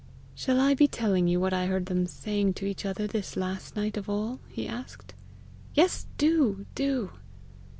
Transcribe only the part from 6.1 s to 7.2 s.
do, do!"